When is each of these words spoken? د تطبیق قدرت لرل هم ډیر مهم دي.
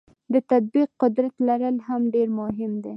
د 0.33 0.35
تطبیق 0.51 0.89
قدرت 1.01 1.33
لرل 1.47 1.77
هم 1.87 2.01
ډیر 2.13 2.27
مهم 2.39 2.71
دي. 2.83 2.89